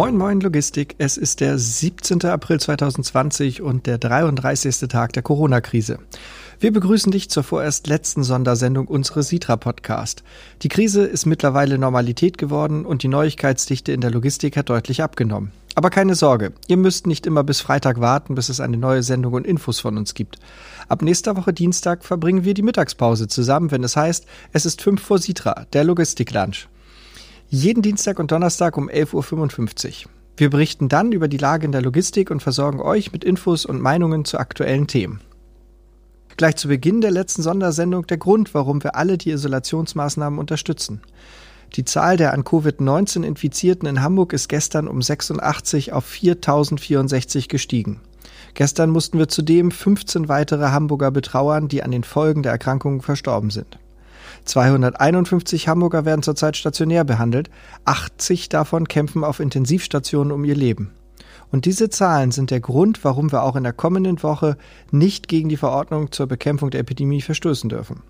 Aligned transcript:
Moin 0.00 0.16
Moin 0.16 0.40
Logistik, 0.40 0.94
es 0.96 1.18
ist 1.18 1.40
der 1.40 1.58
17. 1.58 2.24
April 2.24 2.58
2020 2.58 3.60
und 3.60 3.84
der 3.84 3.98
33. 3.98 4.88
Tag 4.88 5.12
der 5.12 5.22
Corona-Krise. 5.22 5.98
Wir 6.58 6.72
begrüßen 6.72 7.12
dich 7.12 7.28
zur 7.28 7.42
vorerst 7.42 7.86
letzten 7.86 8.22
Sondersendung 8.22 8.88
unseres 8.88 9.28
Sitra-Podcast. 9.28 10.22
Die 10.62 10.68
Krise 10.68 11.04
ist 11.04 11.26
mittlerweile 11.26 11.76
Normalität 11.76 12.38
geworden 12.38 12.86
und 12.86 13.02
die 13.02 13.08
Neuigkeitsdichte 13.08 13.92
in 13.92 14.00
der 14.00 14.10
Logistik 14.10 14.56
hat 14.56 14.70
deutlich 14.70 15.02
abgenommen. 15.02 15.52
Aber 15.74 15.90
keine 15.90 16.14
Sorge, 16.14 16.54
ihr 16.66 16.78
müsst 16.78 17.06
nicht 17.06 17.26
immer 17.26 17.44
bis 17.44 17.60
Freitag 17.60 18.00
warten, 18.00 18.34
bis 18.34 18.48
es 18.48 18.60
eine 18.60 18.78
neue 18.78 19.02
Sendung 19.02 19.34
und 19.34 19.46
Infos 19.46 19.80
von 19.80 19.98
uns 19.98 20.14
gibt. 20.14 20.38
Ab 20.88 21.02
nächster 21.02 21.36
Woche 21.36 21.52
Dienstag 21.52 22.06
verbringen 22.06 22.46
wir 22.46 22.54
die 22.54 22.62
Mittagspause 22.62 23.28
zusammen, 23.28 23.70
wenn 23.70 23.84
es 23.84 23.96
heißt, 23.96 24.24
es 24.54 24.64
ist 24.64 24.80
5 24.80 24.98
vor 24.98 25.18
Sitra, 25.18 25.66
der 25.74 25.84
Logistik-Lunch. 25.84 26.68
Jeden 27.52 27.82
Dienstag 27.82 28.20
und 28.20 28.30
Donnerstag 28.30 28.76
um 28.76 28.88
11.55 28.88 30.04
Uhr. 30.04 30.10
Wir 30.36 30.50
berichten 30.50 30.88
dann 30.88 31.10
über 31.10 31.26
die 31.26 31.36
Lage 31.36 31.66
in 31.66 31.72
der 31.72 31.82
Logistik 31.82 32.30
und 32.30 32.40
versorgen 32.40 32.80
euch 32.80 33.10
mit 33.10 33.24
Infos 33.24 33.66
und 33.66 33.82
Meinungen 33.82 34.24
zu 34.24 34.38
aktuellen 34.38 34.86
Themen. 34.86 35.20
Gleich 36.36 36.54
zu 36.54 36.68
Beginn 36.68 37.00
der 37.00 37.10
letzten 37.10 37.42
Sondersendung 37.42 38.06
der 38.06 38.18
Grund, 38.18 38.54
warum 38.54 38.84
wir 38.84 38.94
alle 38.94 39.18
die 39.18 39.32
Isolationsmaßnahmen 39.32 40.38
unterstützen. 40.38 41.00
Die 41.74 41.84
Zahl 41.84 42.16
der 42.16 42.34
an 42.34 42.44
Covid-19 42.44 43.24
Infizierten 43.24 43.88
in 43.88 44.00
Hamburg 44.00 44.32
ist 44.32 44.48
gestern 44.48 44.86
um 44.86 45.02
86 45.02 45.92
auf 45.92 46.04
4064 46.04 47.48
gestiegen. 47.48 48.00
Gestern 48.54 48.90
mussten 48.90 49.18
wir 49.18 49.26
zudem 49.26 49.72
15 49.72 50.28
weitere 50.28 50.68
Hamburger 50.68 51.10
betrauern, 51.10 51.66
die 51.66 51.82
an 51.82 51.90
den 51.90 52.04
Folgen 52.04 52.44
der 52.44 52.52
Erkrankung 52.52 53.02
verstorben 53.02 53.50
sind. 53.50 53.80
251 54.44 55.68
Hamburger 55.68 56.04
werden 56.04 56.22
zurzeit 56.22 56.56
stationär 56.56 57.04
behandelt, 57.04 57.50
80 57.84 58.48
davon 58.48 58.88
kämpfen 58.88 59.24
auf 59.24 59.40
Intensivstationen 59.40 60.32
um 60.32 60.44
ihr 60.44 60.56
Leben. 60.56 60.92
Und 61.50 61.64
diese 61.64 61.90
Zahlen 61.90 62.30
sind 62.30 62.50
der 62.50 62.60
Grund, 62.60 63.04
warum 63.04 63.32
wir 63.32 63.42
auch 63.42 63.56
in 63.56 63.64
der 63.64 63.72
kommenden 63.72 64.22
Woche 64.22 64.56
nicht 64.90 65.28
gegen 65.28 65.48
die 65.48 65.56
Verordnung 65.56 66.12
zur 66.12 66.26
Bekämpfung 66.26 66.70
der 66.70 66.80
Epidemie 66.80 67.22
verstoßen 67.22 67.68
dürfen. 67.68 68.02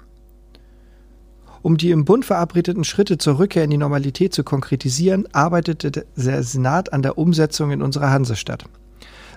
Um 1.63 1.77
die 1.77 1.91
im 1.91 2.05
Bund 2.05 2.25
verabredeten 2.25 2.85
Schritte 2.85 3.19
zur 3.19 3.39
Rückkehr 3.39 3.65
in 3.65 3.71
die 3.71 3.77
Normalität 3.77 4.33
zu 4.33 4.45
konkretisieren, 4.45 5.29
arbeitete 5.33 5.91
der 6.17 6.43
Senat 6.43 6.93
an 6.93 7.03
der 7.03 7.19
Umsetzung 7.19 7.71
in 7.71 7.83
unserer 7.83 8.11
Hansestadt. 8.11 8.65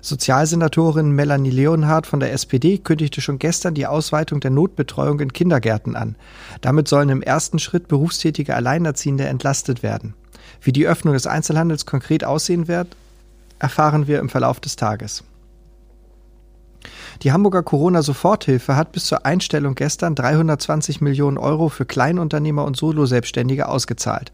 Sozialsenatorin 0.03 1.11
Melanie 1.11 1.49
Leonhardt 1.49 2.07
von 2.07 2.19
der 2.19 2.33
SPD 2.33 2.77
kündigte 2.77 3.21
schon 3.21 3.39
gestern 3.39 3.73
die 3.73 3.87
Ausweitung 3.87 4.41
der 4.41 4.51
Notbetreuung 4.51 5.21
in 5.21 5.31
Kindergärten 5.31 5.95
an. 5.95 6.17
Damit 6.59 6.89
sollen 6.89 7.07
im 7.07 7.21
ersten 7.21 7.57
Schritt 7.57 7.87
berufstätige 7.87 8.53
Alleinerziehende 8.53 9.23
entlastet 9.23 9.81
werden. 9.81 10.13
Wie 10.59 10.73
die 10.73 10.85
Öffnung 10.85 11.13
des 11.13 11.25
Einzelhandels 11.25 11.85
konkret 11.85 12.25
aussehen 12.25 12.67
wird, 12.67 12.97
erfahren 13.59 14.05
wir 14.05 14.19
im 14.19 14.27
Verlauf 14.27 14.59
des 14.59 14.75
Tages. 14.75 15.23
Die 17.21 17.31
Hamburger 17.31 17.63
Corona-Soforthilfe 17.63 18.75
hat 18.75 18.91
bis 18.91 19.05
zur 19.05 19.25
Einstellung 19.25 19.73
gestern 19.73 20.15
320 20.15 20.99
Millionen 20.99 21.37
Euro 21.37 21.69
für 21.69 21.85
Kleinunternehmer 21.85 22.65
und 22.65 22.75
Soloselbstständige 22.75 23.69
ausgezahlt. 23.69 24.33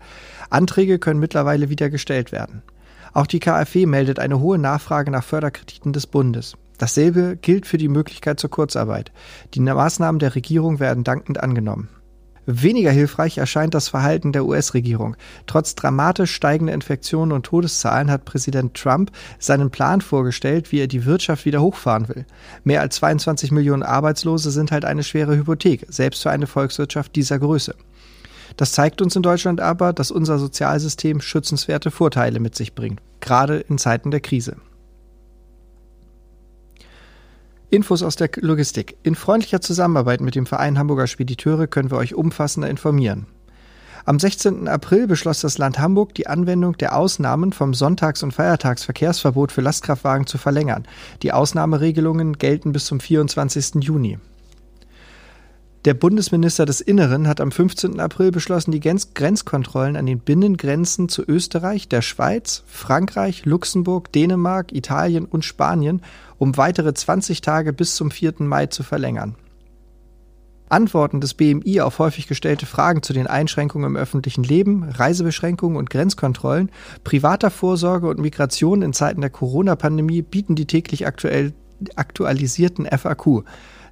Anträge 0.49 0.97
können 0.97 1.19
mittlerweile 1.19 1.69
wieder 1.69 1.91
gestellt 1.91 2.31
werden. 2.31 2.63
Auch 3.13 3.27
die 3.27 3.39
KfW 3.39 3.85
meldet 3.85 4.19
eine 4.19 4.39
hohe 4.39 4.57
Nachfrage 4.57 5.11
nach 5.11 5.23
Förderkrediten 5.23 5.93
des 5.93 6.07
Bundes. 6.07 6.55
Dasselbe 6.77 7.37
gilt 7.41 7.67
für 7.67 7.77
die 7.77 7.89
Möglichkeit 7.89 8.39
zur 8.39 8.49
Kurzarbeit. 8.49 9.11
Die 9.53 9.59
Maßnahmen 9.59 10.19
der 10.19 10.35
Regierung 10.35 10.79
werden 10.79 11.03
dankend 11.03 11.41
angenommen. 11.41 11.89
Weniger 12.51 12.89
hilfreich 12.89 13.37
erscheint 13.37 13.75
das 13.75 13.89
Verhalten 13.89 14.31
der 14.31 14.43
US-Regierung. 14.43 15.15
Trotz 15.45 15.75
dramatisch 15.75 16.33
steigender 16.33 16.73
Infektionen 16.73 17.31
und 17.31 17.45
Todeszahlen 17.45 18.09
hat 18.09 18.25
Präsident 18.25 18.73
Trump 18.73 19.11
seinen 19.37 19.69
Plan 19.69 20.01
vorgestellt, 20.01 20.71
wie 20.71 20.79
er 20.79 20.87
die 20.87 21.05
Wirtschaft 21.05 21.45
wieder 21.45 21.61
hochfahren 21.61 22.09
will. 22.09 22.25
Mehr 22.63 22.81
als 22.81 22.95
22 22.95 23.51
Millionen 23.51 23.83
Arbeitslose 23.83 24.49
sind 24.49 24.71
halt 24.71 24.83
eine 24.83 25.03
schwere 25.03 25.37
Hypothek, 25.37 25.85
selbst 25.89 26.23
für 26.23 26.31
eine 26.31 26.47
Volkswirtschaft 26.47 27.15
dieser 27.15 27.37
Größe. 27.37 27.75
Das 28.59 28.73
zeigt 28.73 29.01
uns 29.01 29.15
in 29.15 29.21
Deutschland 29.21 29.61
aber, 29.61 29.93
dass 29.93 30.11
unser 30.11 30.37
Sozialsystem 30.37 31.21
schützenswerte 31.21 31.91
Vorteile 31.91 32.41
mit 32.41 32.55
sich 32.55 32.75
bringt, 32.75 32.99
gerade 33.21 33.55
in 33.55 33.77
Zeiten 33.77 34.11
der 34.11 34.19
Krise. 34.19 34.57
Infos 37.69 38.03
aus 38.03 38.17
der 38.17 38.29
Logistik. 38.41 38.97
In 39.01 39.15
freundlicher 39.15 39.61
Zusammenarbeit 39.61 40.19
mit 40.19 40.35
dem 40.35 40.45
Verein 40.45 40.77
Hamburger 40.77 41.07
Spediteure 41.07 41.67
können 41.67 41.89
wir 41.89 41.97
euch 41.97 42.15
umfassender 42.15 42.69
informieren. 42.69 43.27
Am 44.03 44.19
16. 44.19 44.67
April 44.67 45.07
beschloss 45.07 45.39
das 45.39 45.57
Land 45.57 45.79
Hamburg, 45.79 46.13
die 46.15 46.27
Anwendung 46.27 46.75
der 46.75 46.97
Ausnahmen 46.97 47.53
vom 47.53 47.73
Sonntags- 47.73 48.23
und 48.23 48.33
Feiertagsverkehrsverbot 48.33 49.53
für 49.53 49.61
Lastkraftwagen 49.61 50.27
zu 50.27 50.37
verlängern. 50.37 50.85
Die 51.23 51.31
Ausnahmeregelungen 51.31 52.37
gelten 52.37 52.73
bis 52.73 52.87
zum 52.87 52.99
24. 52.99 53.75
Juni. 53.75 54.19
Der 55.85 55.93
Bundesminister 55.93 56.65
des 56.65 56.81
Inneren 56.81 57.25
hat 57.25 57.39
am 57.39 57.53
15. 57.53 58.01
April 58.01 58.31
beschlossen, 58.31 58.71
die 58.71 58.81
Grenzkontrollen 58.81 59.95
an 59.95 60.05
den 60.05 60.19
Binnengrenzen 60.19 61.07
zu 61.07 61.23
Österreich, 61.25 61.87
der 61.87 62.01
Schweiz, 62.01 62.63
Frankreich, 62.67 63.45
Luxemburg, 63.45 64.11
Dänemark, 64.11 64.73
Italien 64.73 65.23
und 65.23 65.45
Spanien 65.45 66.01
um 66.37 66.57
weitere 66.57 66.93
20 66.93 67.39
Tage 67.39 67.71
bis 67.71 67.95
zum 67.95 68.11
4. 68.11 68.35
Mai 68.39 68.65
zu 68.65 68.83
verlängern. 68.83 69.35
Antworten 70.67 71.21
des 71.21 71.33
BMI 71.33 71.79
auf 71.79 71.97
häufig 71.99 72.27
gestellte 72.27 72.65
Fragen 72.65 73.01
zu 73.01 73.13
den 73.13 73.27
Einschränkungen 73.27 73.87
im 73.91 73.97
öffentlichen 73.97 74.43
Leben, 74.43 74.83
Reisebeschränkungen 74.83 75.77
und 75.77 75.89
Grenzkontrollen, 75.89 76.71
privater 77.05 77.51
Vorsorge 77.51 78.07
und 78.07 78.19
Migration 78.19 78.81
in 78.81 78.91
Zeiten 78.91 79.21
der 79.21 79.29
Corona-Pandemie 79.29 80.23
bieten 80.23 80.55
die 80.55 80.65
täglich 80.65 81.07
aktuell 81.07 81.53
aktualisierten 81.95 82.85
FAQ. 82.85 83.45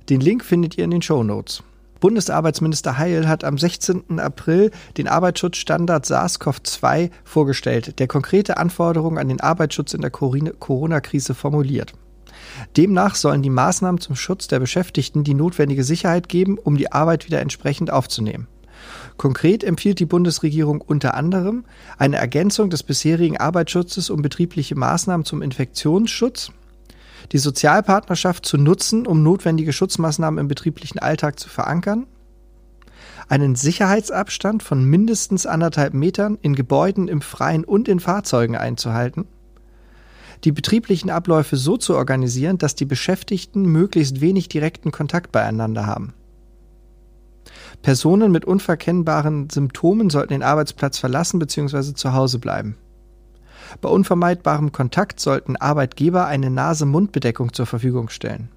Den 0.09 0.19
Link 0.19 0.43
findet 0.43 0.77
ihr 0.77 0.83
in 0.83 0.91
den 0.91 1.01
Show 1.01 1.23
Notes. 1.23 1.63
Bundesarbeitsminister 1.99 2.97
Heil 2.97 3.27
hat 3.27 3.43
am 3.43 3.57
16. 3.57 4.19
April 4.19 4.71
den 4.97 5.07
Arbeitsschutzstandard 5.07 6.05
SARS-CoV-2 6.05 7.09
vorgestellt, 7.23 7.99
der 7.99 8.07
konkrete 8.07 8.57
Anforderungen 8.57 9.17
an 9.17 9.29
den 9.29 9.41
Arbeitsschutz 9.41 9.93
in 9.93 10.01
der 10.01 10.11
Corona-Krise 10.11 11.33
formuliert. 11.33 11.93
Demnach 12.75 13.15
sollen 13.15 13.41
die 13.41 13.49
Maßnahmen 13.49 13.99
zum 13.99 14.15
Schutz 14.15 14.47
der 14.47 14.59
Beschäftigten 14.59 15.23
die 15.23 15.33
notwendige 15.33 15.83
Sicherheit 15.83 16.29
geben, 16.29 16.57
um 16.57 16.77
die 16.77 16.91
Arbeit 16.91 17.25
wieder 17.25 17.41
entsprechend 17.41 17.91
aufzunehmen. 17.91 18.47
Konkret 19.17 19.63
empfiehlt 19.63 19.99
die 19.99 20.05
Bundesregierung 20.05 20.81
unter 20.81 21.15
anderem 21.15 21.65
eine 21.97 22.17
Ergänzung 22.17 22.69
des 22.69 22.83
bisherigen 22.83 23.37
Arbeitsschutzes 23.37 24.09
um 24.09 24.21
betriebliche 24.21 24.75
Maßnahmen 24.75 25.25
zum 25.25 25.41
Infektionsschutz, 25.41 26.51
die 27.31 27.37
Sozialpartnerschaft 27.37 28.45
zu 28.45 28.57
nutzen, 28.57 29.07
um 29.07 29.23
notwendige 29.23 29.73
Schutzmaßnahmen 29.73 30.39
im 30.39 30.47
betrieblichen 30.47 30.99
Alltag 30.99 31.39
zu 31.39 31.49
verankern, 31.49 32.07
einen 33.29 33.55
Sicherheitsabstand 33.55 34.63
von 34.63 34.83
mindestens 34.83 35.45
anderthalb 35.45 35.93
Metern 35.93 36.37
in 36.41 36.55
Gebäuden, 36.55 37.07
im 37.07 37.21
Freien 37.21 37.65
und 37.65 37.87
in 37.87 37.99
Fahrzeugen 37.99 38.55
einzuhalten, 38.55 39.25
die 40.43 40.51
betrieblichen 40.51 41.09
Abläufe 41.09 41.57
so 41.57 41.77
zu 41.77 41.95
organisieren, 41.95 42.57
dass 42.57 42.75
die 42.75 42.85
Beschäftigten 42.85 43.63
möglichst 43.63 44.21
wenig 44.21 44.49
direkten 44.49 44.91
Kontakt 44.91 45.31
beieinander 45.31 45.85
haben. 45.85 46.13
Personen 47.81 48.31
mit 48.31 48.45
unverkennbaren 48.45 49.49
Symptomen 49.49 50.09
sollten 50.09 50.33
den 50.33 50.43
Arbeitsplatz 50.43 50.97
verlassen 50.97 51.39
bzw. 51.39 51.93
zu 51.93 52.13
Hause 52.13 52.39
bleiben. 52.39 52.77
Bei 53.81 53.89
unvermeidbarem 53.89 54.71
Kontakt 54.71 55.19
sollten 55.19 55.55
Arbeitgeber 55.55 56.25
eine 56.25 56.49
Nase-Mund-Bedeckung 56.49 57.53
zur 57.53 57.65
Verfügung 57.65 58.09
stellen. 58.09 58.49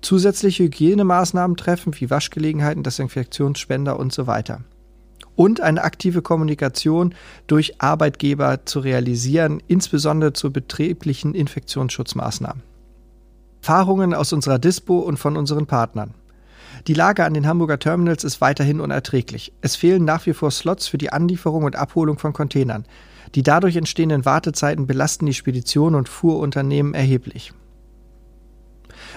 Zusätzliche 0.00 0.64
Hygienemaßnahmen 0.64 1.56
treffen, 1.56 1.94
wie 1.98 2.10
Waschgelegenheiten, 2.10 2.82
Desinfektionsspender 2.82 3.98
und 3.98 4.12
so 4.12 4.26
weiter. 4.26 4.60
Und 5.36 5.60
eine 5.60 5.82
aktive 5.82 6.22
Kommunikation 6.22 7.14
durch 7.46 7.80
Arbeitgeber 7.80 8.66
zu 8.66 8.80
realisieren, 8.80 9.62
insbesondere 9.68 10.32
zu 10.32 10.52
betrieblichen 10.52 11.34
Infektionsschutzmaßnahmen. 11.34 12.62
Erfahrungen 13.62 14.12
aus 14.12 14.32
unserer 14.32 14.58
Dispo 14.58 14.98
und 14.98 15.18
von 15.18 15.36
unseren 15.36 15.66
Partnern. 15.66 16.14
Die 16.86 16.94
Lage 16.94 17.24
an 17.24 17.34
den 17.34 17.46
Hamburger 17.46 17.78
Terminals 17.78 18.24
ist 18.24 18.40
weiterhin 18.40 18.80
unerträglich. 18.80 19.52
Es 19.60 19.76
fehlen 19.76 20.04
nach 20.04 20.26
wie 20.26 20.32
vor 20.32 20.50
Slots 20.50 20.88
für 20.88 20.98
die 20.98 21.12
Anlieferung 21.12 21.64
und 21.64 21.76
Abholung 21.76 22.18
von 22.18 22.32
Containern. 22.32 22.84
Die 23.34 23.42
dadurch 23.42 23.76
entstehenden 23.76 24.24
Wartezeiten 24.24 24.86
belasten 24.86 25.26
die 25.26 25.34
Spedition 25.34 25.94
und 25.94 26.08
Fuhrunternehmen 26.08 26.94
erheblich. 26.94 27.52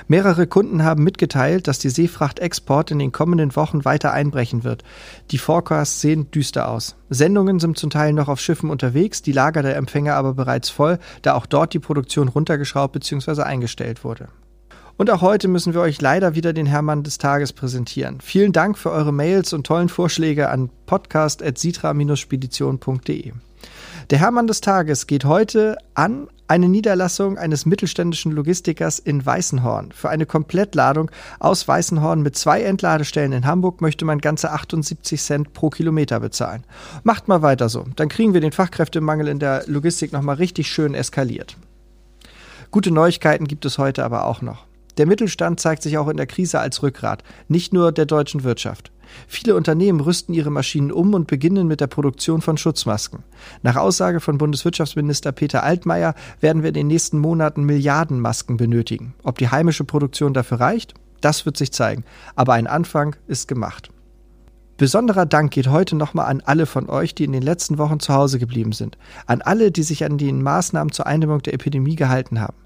Mehrere 0.07 0.47
Kunden 0.47 0.83
haben 0.83 1.03
mitgeteilt, 1.03 1.67
dass 1.67 1.79
die 1.79 1.89
Seefracht-Export 1.89 2.91
in 2.91 2.99
den 2.99 3.11
kommenden 3.11 3.55
Wochen 3.55 3.85
weiter 3.85 4.11
einbrechen 4.11 4.63
wird. 4.63 4.83
Die 5.31 5.37
Forecasts 5.37 6.01
sehen 6.01 6.31
düster 6.31 6.69
aus. 6.69 6.95
Sendungen 7.09 7.59
sind 7.59 7.77
zum 7.77 7.89
Teil 7.89 8.13
noch 8.13 8.27
auf 8.27 8.39
Schiffen 8.39 8.69
unterwegs, 8.69 9.21
die 9.21 9.31
Lager 9.31 9.63
der 9.63 9.75
Empfänger 9.75 10.15
aber 10.15 10.33
bereits 10.33 10.69
voll, 10.69 10.99
da 11.21 11.33
auch 11.35 11.45
dort 11.45 11.73
die 11.73 11.79
Produktion 11.79 12.27
runtergeschraubt 12.27 12.93
bzw. 12.93 13.41
eingestellt 13.41 14.03
wurde. 14.03 14.27
Und 14.97 15.09
auch 15.09 15.21
heute 15.21 15.49
müssen 15.49 15.73
wir 15.73 15.81
euch 15.81 15.99
leider 15.99 16.35
wieder 16.35 16.53
den 16.53 16.67
Hermann 16.67 17.03
des 17.03 17.17
Tages 17.17 17.51
präsentieren. 17.51 18.21
Vielen 18.21 18.53
Dank 18.53 18.77
für 18.77 18.91
eure 18.91 19.11
Mails 19.11 19.51
und 19.51 19.67
tollen 19.67 19.89
Vorschläge 19.89 20.47
an 20.49 20.69
podcast.sitra-spedition.de. 20.85 23.33
Der 24.09 24.19
Hermann 24.19 24.47
des 24.47 24.61
Tages 24.61 25.05
geht 25.07 25.25
heute 25.25 25.77
an 25.95 26.29
eine 26.47 26.69
Niederlassung 26.69 27.37
eines 27.37 27.65
mittelständischen 27.65 28.31
Logistikers 28.31 28.99
in 28.99 29.25
Weißenhorn. 29.25 29.91
Für 29.91 30.07
eine 30.09 30.25
Komplettladung 30.25 31.11
aus 31.39 31.67
Weißenhorn 31.67 32.21
mit 32.21 32.37
zwei 32.37 32.61
Entladestellen 32.61 33.33
in 33.33 33.45
Hamburg 33.45 33.81
möchte 33.81 34.05
man 34.05 34.19
ganze 34.19 34.51
78 34.51 35.21
Cent 35.21 35.51
pro 35.53 35.71
Kilometer 35.71 36.21
bezahlen. 36.21 36.63
Macht 37.03 37.27
mal 37.27 37.41
weiter 37.41 37.67
so. 37.67 37.85
Dann 37.95 38.09
kriegen 38.09 38.33
wir 38.33 38.41
den 38.41 38.51
Fachkräftemangel 38.51 39.27
in 39.27 39.39
der 39.39 39.63
Logistik 39.65 40.13
nochmal 40.13 40.35
richtig 40.35 40.67
schön 40.67 40.93
eskaliert. 40.93 41.57
Gute 42.71 42.91
Neuigkeiten 42.91 43.47
gibt 43.47 43.65
es 43.65 43.77
heute 43.77 44.05
aber 44.05 44.25
auch 44.25 44.41
noch. 44.41 44.65
Der 44.97 45.05
Mittelstand 45.05 45.59
zeigt 45.59 45.83
sich 45.83 45.97
auch 45.97 46.07
in 46.07 46.17
der 46.17 46.27
Krise 46.27 46.59
als 46.59 46.81
Rückgrat, 46.81 47.23
nicht 47.47 47.73
nur 47.73 47.91
der 47.91 48.05
deutschen 48.05 48.43
Wirtschaft. 48.43 48.91
Viele 49.27 49.55
Unternehmen 49.55 49.99
rüsten 49.99 50.33
ihre 50.33 50.49
Maschinen 50.49 50.91
um 50.91 51.13
und 51.13 51.27
beginnen 51.27 51.67
mit 51.67 51.81
der 51.81 51.87
Produktion 51.87 52.41
von 52.41 52.57
Schutzmasken. 52.57 53.23
Nach 53.61 53.75
Aussage 53.75 54.19
von 54.19 54.37
Bundeswirtschaftsminister 54.37 55.31
Peter 55.31 55.63
Altmaier 55.63 56.15
werden 56.39 56.63
wir 56.63 56.69
in 56.69 56.75
den 56.75 56.87
nächsten 56.87 57.19
Monaten 57.19 57.63
Milliarden 57.63 58.19
Masken 58.19 58.57
benötigen. 58.57 59.13
Ob 59.23 59.37
die 59.37 59.49
heimische 59.49 59.83
Produktion 59.83 60.33
dafür 60.33 60.59
reicht, 60.59 60.93
das 61.21 61.45
wird 61.45 61.57
sich 61.57 61.71
zeigen. 61.71 62.03
Aber 62.35 62.53
ein 62.53 62.67
Anfang 62.67 63.15
ist 63.27 63.47
gemacht. 63.47 63.89
Besonderer 64.77 65.25
Dank 65.25 65.51
geht 65.51 65.69
heute 65.69 65.95
nochmal 65.95 66.25
an 66.25 66.41
alle 66.45 66.65
von 66.65 66.89
euch, 66.89 67.15
die 67.15 67.23
in 67.23 67.31
den 67.31 67.41
letzten 67.41 67.77
Wochen 67.77 68.01
zu 68.01 68.13
Hause 68.13 68.39
geblieben 68.39 68.73
sind. 68.73 68.97
An 69.25 69.41
alle, 69.41 69.71
die 69.71 69.83
sich 69.83 70.03
an 70.03 70.17
den 70.17 70.41
Maßnahmen 70.41 70.91
zur 70.91 71.07
Eindämmung 71.07 71.41
der 71.41 71.53
Epidemie 71.53 71.95
gehalten 71.95 72.41
haben. 72.41 72.57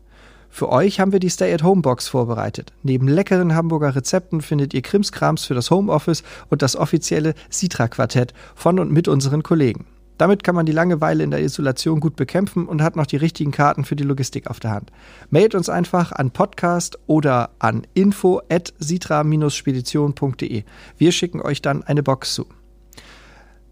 Für 0.49 0.69
euch 0.69 0.99
haben 0.99 1.11
wir 1.11 1.19
die 1.19 1.29
Stay-at-Home-Box 1.29 2.07
vorbereitet. 2.07 2.73
Neben 2.83 3.07
leckeren 3.07 3.55
Hamburger 3.55 3.95
Rezepten 3.95 4.41
findet 4.41 4.73
ihr 4.73 4.81
Krimskrams 4.81 5.45
für 5.45 5.53
das 5.53 5.71
Homeoffice 5.71 6.23
und 6.49 6.61
das 6.61 6.75
offizielle 6.75 7.33
Sitra-Quartett 7.49 8.33
von 8.55 8.79
und 8.79 8.91
mit 8.91 9.07
unseren 9.07 9.43
Kollegen. 9.43 9.85
Damit 10.19 10.43
kann 10.43 10.53
man 10.53 10.65
die 10.65 10.73
Langeweile 10.73 11.23
in 11.23 11.31
der 11.31 11.41
Isolation 11.41 12.01
gut 12.01 12.17
bekämpfen 12.17 12.67
und 12.67 12.81
hat 12.81 12.97
noch 12.97 13.05
die 13.05 13.15
richtigen 13.15 13.51
Karten 13.51 13.85
für 13.85 13.95
die 13.95 14.03
Logistik 14.03 14.47
auf 14.47 14.59
der 14.59 14.71
Hand. 14.71 14.91
Mailt 15.29 15.55
uns 15.55 15.69
einfach 15.69 16.11
an 16.11 16.31
podcast 16.31 16.99
oder 17.07 17.51
an 17.59 17.87
info 17.93 18.41
at 18.49 18.73
sitra-spedition.de. 18.79 20.63
Wir 20.97 21.11
schicken 21.13 21.41
euch 21.41 21.61
dann 21.61 21.83
eine 21.83 22.03
Box 22.03 22.33
zu. 22.33 22.47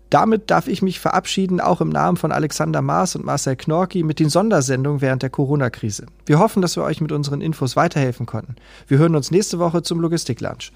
Damit 0.10 0.50
darf 0.50 0.68
ich 0.68 0.82
mich 0.82 1.00
verabschieden, 1.00 1.60
auch 1.60 1.82
im 1.82 1.90
Namen 1.90 2.18
von 2.18 2.32
Alexander 2.32 2.82
Maas 2.82 3.16
und 3.16 3.26
Marcel 3.26 3.56
Knorki 3.56 4.04
mit 4.04 4.20
den 4.20 4.30
Sondersendungen 4.30 5.02
während 5.02 5.22
der 5.22 5.30
Corona-Krise. 5.30 6.06
Wir 6.26 6.40
hoffen, 6.40 6.62
dass 6.62 6.78
wir 6.78 6.84
euch 6.84 7.02
mit 7.02 7.12
unseren 7.12 7.42
Infos 7.42 7.76
weiterhelfen 7.76 8.26
konnten. 8.26 8.56
Wir 8.88 8.98
hören 8.98 9.16
uns 9.16 9.32
nächste 9.32 9.60
Woche 9.60 9.82
zum 9.82 10.00
Logistik-Lunch. 10.00 10.72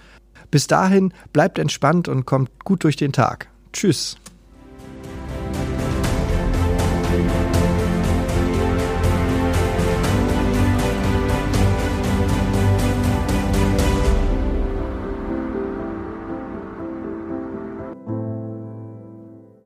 Bis 0.50 0.68
dahin, 0.68 1.13
bleibt 1.31 1.60
entspannt 1.60 2.10
und 2.10 2.25
kommt 2.25 2.50
gut 2.66 2.83
durch 2.83 2.98
den 2.98 3.13
Tag. 3.13 3.48
Tschüss. 3.72 4.18